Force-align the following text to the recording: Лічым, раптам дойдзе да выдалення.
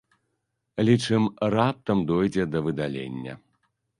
Лічым, 0.87 1.27
раптам 1.55 2.01
дойдзе 2.11 2.43
да 2.57 2.65
выдалення. 2.69 3.33